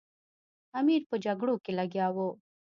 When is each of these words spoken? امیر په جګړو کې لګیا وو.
امیر 0.79 1.01
په 1.09 1.15
جګړو 1.25 1.55
کې 1.63 1.71
لګیا 1.79 2.07
وو. 2.15 2.29